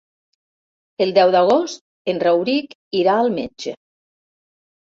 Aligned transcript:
El 1.05 1.13
deu 1.17 1.33
d'agost 1.35 1.85
en 2.15 2.23
Rauric 2.25 2.75
irà 3.03 3.21
al 3.21 3.33
metge. 3.39 3.77